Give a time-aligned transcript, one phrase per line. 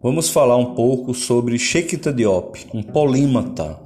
[0.00, 3.80] Vamos falar um pouco sobre Sheikh Anta Diop, um polímata.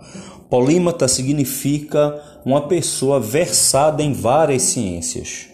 [0.50, 5.48] Polímata significa uma pessoa versada em várias ciências.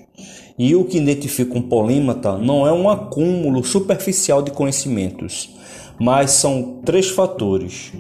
[0.59, 5.49] E o que identifica um polímata não é um acúmulo superficial de conhecimentos,
[5.97, 7.93] mas são três fatores: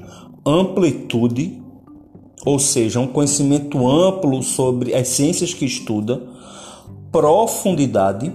[0.44, 1.62] amplitude,
[2.44, 6.20] ou seja, um conhecimento amplo sobre as ciências que estuda,
[7.12, 8.32] profundidade,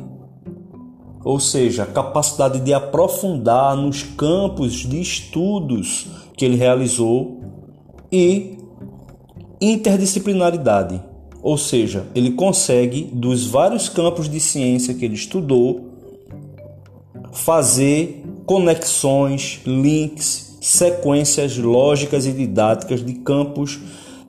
[1.23, 7.39] ou seja, a capacidade de aprofundar nos campos de estudos que ele realizou
[8.11, 8.57] e
[9.61, 11.01] interdisciplinaridade,
[11.41, 15.93] ou seja, ele consegue dos vários campos de ciência que ele estudou
[17.31, 23.79] fazer conexões, links, sequências lógicas e didáticas de campos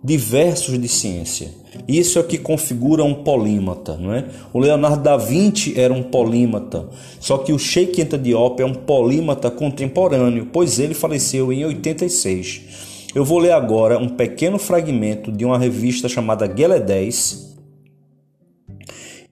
[0.04, 1.48] diversos de ciência.
[1.88, 4.26] Isso é o que configura um polímata, não é?
[4.52, 6.86] O Leonardo da Vinci era um polímata,
[7.18, 13.12] só que o Sheikh Anta Diop é um polímata contemporâneo, pois ele faleceu em 86.
[13.14, 17.54] Eu vou ler agora um pequeno fragmento de uma revista chamada Guelé 10.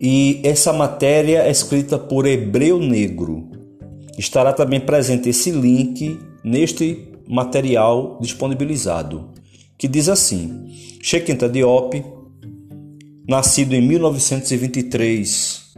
[0.00, 3.50] E essa matéria é escrita por Hebreu Negro.
[4.18, 9.32] Estará também presente esse link neste material disponibilizado
[9.82, 12.04] que diz assim: Sheikh Anta Diop,
[13.28, 15.74] nascido em 1923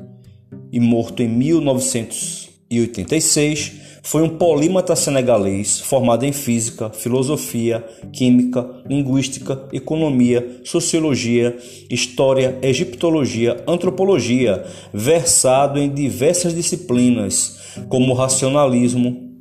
[0.70, 7.82] e morto em 1986, foi um polímata senegalês formado em física, filosofia,
[8.12, 11.56] química, linguística, economia, sociologia,
[11.88, 19.32] história, egiptologia, antropologia, versado em diversas disciplinas como racionalismo,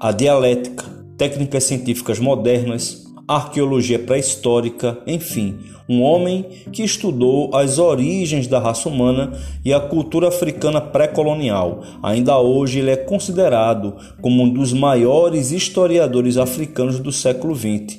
[0.00, 0.86] a dialética,
[1.18, 9.32] técnicas científicas modernas, arqueologia pré-histórica, enfim, um homem que estudou as origens da raça humana
[9.64, 11.82] e a cultura africana pré-colonial.
[12.02, 17.98] Ainda hoje ele é considerado como um dos maiores historiadores africanos do século XX.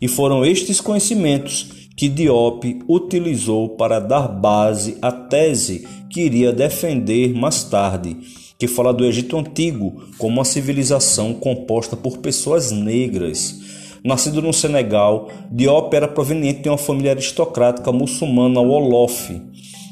[0.00, 7.34] E foram estes conhecimentos que Diop utilizou para dar base à tese que iria defender
[7.34, 8.16] mais tarde,
[8.58, 13.71] que fala do Egito Antigo como uma civilização composta por pessoas negras
[14.04, 19.30] Nascido no Senegal, Diop era proveniente de uma família aristocrática muçulmana Wolof,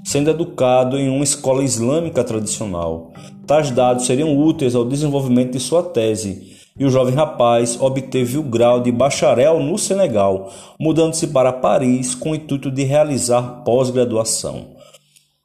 [0.04, 3.12] sendo educado em uma escola islâmica tradicional.
[3.46, 8.42] Tais dados seriam úteis ao desenvolvimento de sua tese, e o jovem rapaz obteve o
[8.42, 14.70] grau de bacharel no Senegal, mudando-se para Paris com o intuito de realizar pós-graduação.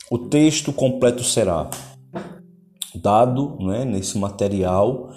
[0.10, 1.70] O texto completo será
[2.96, 5.10] dado né, nesse material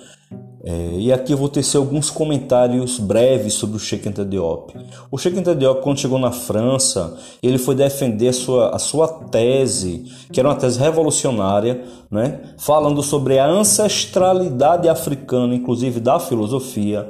[0.70, 4.74] é, e aqui eu vou tecer alguns comentários breves sobre o Sheikh Anta Diop.
[5.10, 9.08] O Sheikh Anta Diop, quando chegou na França, ele foi defender a sua, a sua
[9.08, 12.40] tese, que era uma tese revolucionária, né?
[12.58, 17.08] falando sobre a ancestralidade africana, inclusive da filosofia.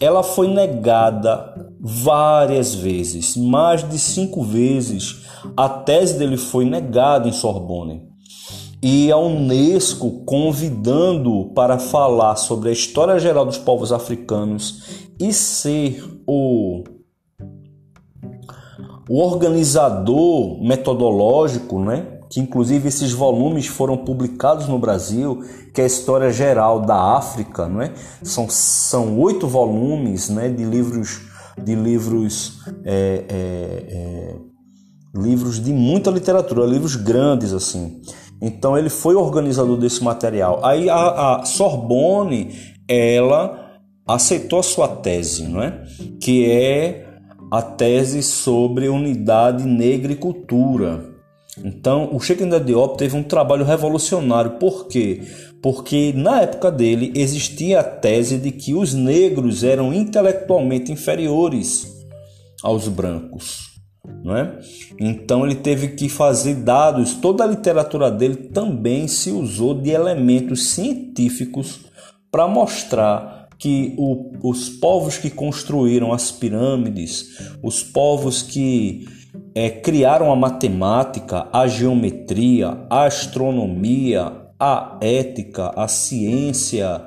[0.00, 5.26] Ela foi negada várias vezes, mais de cinco vezes.
[5.54, 8.13] A tese dele foi negada em Sorbonne
[8.86, 16.04] e a Unesco convidando para falar sobre a história geral dos povos africanos e ser
[16.26, 16.84] o,
[19.08, 22.18] o organizador metodológico, né?
[22.28, 25.42] que inclusive esses volumes foram publicados no Brasil,
[25.72, 27.94] que é a história geral da África, não é?
[28.22, 31.22] São, são oito volumes, né, de livros
[31.62, 34.36] de livros é, é, é,
[35.16, 38.02] livros de muita literatura, livros grandes assim.
[38.44, 40.60] Então ele foi organizador desse material.
[40.62, 42.54] Aí a, a Sorbonne,
[42.86, 45.82] ela aceitou a sua tese, não é?
[46.20, 47.06] Que é
[47.50, 51.14] a tese sobre unidade negra e cultura.
[51.64, 54.58] Então, o Sheikh Anta Diop teve um trabalho revolucionário.
[54.58, 55.22] Por quê?
[55.62, 62.04] Porque na época dele existia a tese de que os negros eram intelectualmente inferiores
[62.62, 63.73] aos brancos
[64.22, 64.58] não é?
[65.00, 70.68] Então ele teve que fazer dados, toda a literatura dele também se usou de elementos
[70.68, 71.80] científicos
[72.30, 79.06] para mostrar que o, os povos que construíram as pirâmides, os povos que
[79.54, 87.00] é, criaram a matemática, a geometria, a astronomia, a ética, a ciência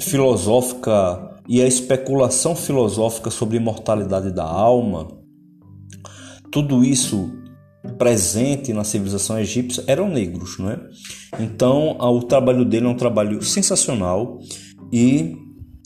[0.00, 5.17] filosófica e a especulação filosófica sobre a imortalidade da alma,
[6.50, 7.32] tudo isso
[7.96, 10.80] presente na civilização egípcia eram negros, não é?
[11.40, 14.38] Então, o trabalho dele é um trabalho sensacional
[14.92, 15.36] e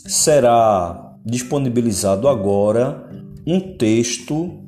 [0.06, 3.08] será disponibilizado agora
[3.46, 4.62] um texto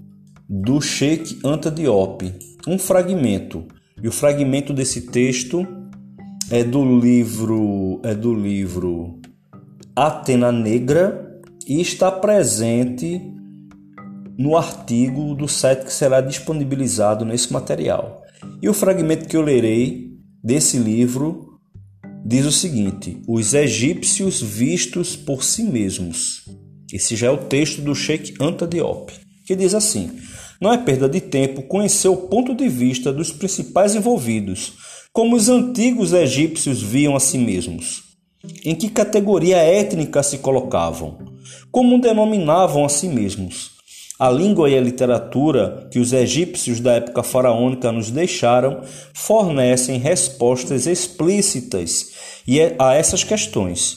[0.48, 2.32] do Sheikh Anta Diop,
[2.66, 3.64] um fragmento.
[4.02, 5.66] E o fragmento desse texto
[6.50, 9.18] é do livro é do livro
[9.96, 13.33] Atena Negra e está presente
[14.36, 18.22] no artigo do site que será disponibilizado nesse material.
[18.60, 20.10] E o fragmento que eu lerei
[20.42, 21.58] desse livro
[22.24, 26.44] diz o seguinte: Os egípcios vistos por si mesmos.
[26.92, 29.12] Esse já é o texto do Sheikh Anta Diop,
[29.46, 30.10] que diz assim:
[30.60, 34.74] Não é perda de tempo conhecer o ponto de vista dos principais envolvidos,
[35.12, 38.02] como os antigos egípcios viam a si mesmos.
[38.64, 41.18] Em que categoria étnica se colocavam?
[41.70, 43.73] Como denominavam a si mesmos?
[44.16, 48.82] A língua e a literatura que os egípcios da época faraônica nos deixaram
[49.12, 52.12] fornecem respostas explícitas
[52.78, 53.96] a essas questões,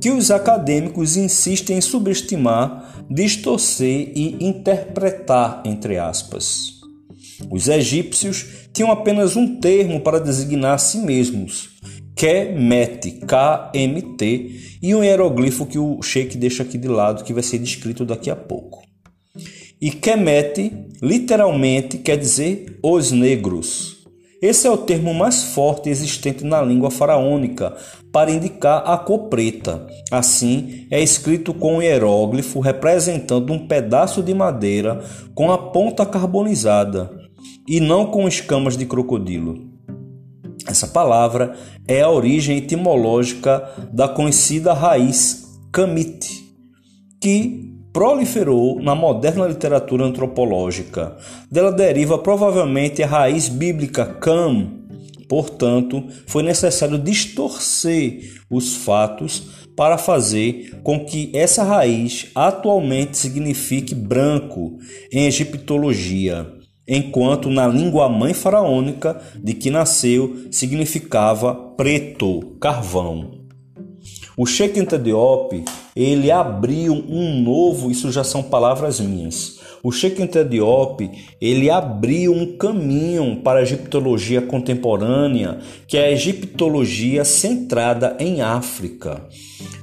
[0.00, 6.74] que os acadêmicos insistem em subestimar, distorcer e interpretar, entre aspas.
[7.50, 11.70] Os egípcios tinham apenas um termo para designar a si mesmos,
[12.14, 17.58] Kemet, K-M-T, e um hieroglifo que o Sheik deixa aqui de lado, que vai ser
[17.58, 18.88] descrito daqui a pouco.
[19.80, 23.96] E Kemet literalmente quer dizer os negros.
[24.42, 27.74] Esse é o termo mais forte existente na língua faraônica
[28.12, 29.86] para indicar a cor preta.
[30.10, 35.02] Assim, é escrito com um hieróglifo representando um pedaço de madeira
[35.34, 37.10] com a ponta carbonizada
[37.66, 39.70] e não com escamas de crocodilo.
[40.66, 41.54] Essa palavra
[41.88, 46.28] é a origem etimológica da conhecida raiz kamit,
[47.20, 51.16] que proliferou na moderna literatura antropológica.
[51.50, 54.78] Dela deriva provavelmente a raiz bíblica Cam.
[55.28, 64.76] Portanto, foi necessário distorcer os fatos para fazer com que essa raiz atualmente signifique branco
[65.12, 66.46] em egiptologia,
[66.86, 73.40] enquanto na língua mãe faraônica de que nasceu significava preto, carvão.
[74.36, 75.64] O Sheikh Diop,
[75.94, 79.58] ele abriu um novo, isso já são palavras minhas.
[79.82, 81.10] O Sheikh Anta Diop,
[81.40, 89.22] ele abriu um caminho para a egiptologia contemporânea, que é a egiptologia centrada em África.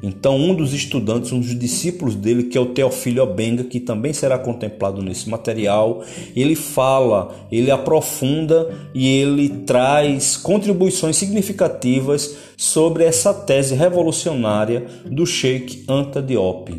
[0.02, 4.14] Então, um dos estudantes, um dos discípulos dele, que é o Teofilho Obenga, que também
[4.14, 6.04] será contemplado nesse material,
[6.36, 15.86] ele fala, ele aprofunda e ele traz contribuições significativas sobre essa tese revolucionária do Sheikh
[15.88, 16.72] Anta Diop.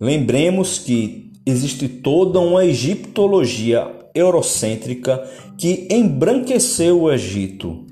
[0.00, 5.22] Lembremos que existe toda uma egiptologia eurocêntrica
[5.56, 7.86] que embranqueceu o Egito,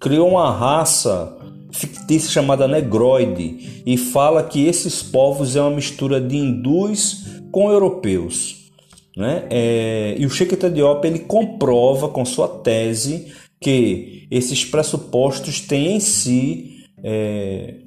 [0.00, 1.36] criou uma raça
[1.72, 8.70] fictícia chamada negroide e fala que esses povos é uma mistura de hindus com europeus.
[9.16, 9.44] Né?
[9.50, 16.00] É, e o Sheikh Diop ele comprova com sua tese que esses pressupostos têm em
[16.00, 17.80] si é,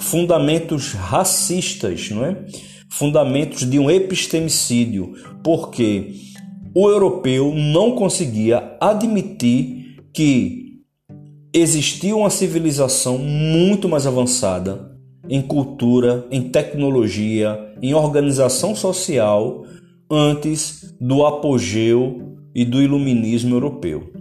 [0.00, 2.44] fundamentos racistas, não é?
[2.90, 6.14] fundamentos de um epistemicídio, porque
[6.74, 10.61] o europeu não conseguia admitir que
[11.52, 14.92] existia uma civilização muito mais avançada
[15.28, 19.64] em cultura, em tecnologia, em organização social
[20.10, 24.12] antes do apogeu e do iluminismo europeu.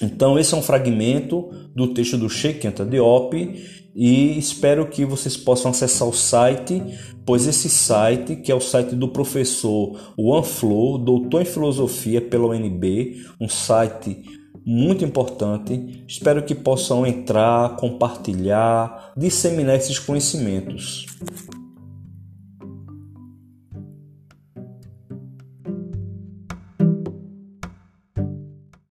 [0.00, 3.34] Então esse é um fragmento do texto do Sheikh Anta Diop
[3.94, 6.80] e espero que vocês possam acessar o site,
[7.26, 12.48] pois esse site, que é o site do professor Juan Flor, doutor em filosofia pela
[12.48, 14.22] UNB, um site
[14.68, 16.04] muito importante.
[16.06, 21.06] Espero que possam entrar, compartilhar, disseminar esses conhecimentos.